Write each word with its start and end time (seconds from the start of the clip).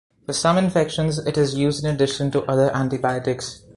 For 0.25 0.33
some 0.33 0.57
infections 0.57 1.19
it 1.27 1.37
is 1.37 1.53
used 1.53 1.83
in 1.85 1.93
addition 1.93 2.31
to 2.31 2.41
other 2.45 2.75
antibiotics. 2.75 3.61